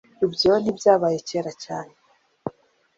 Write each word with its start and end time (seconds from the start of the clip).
Ibyo 0.25 0.51
ntibyabaye 0.61 1.17
kera 1.27 1.51
cyane. 1.63 1.93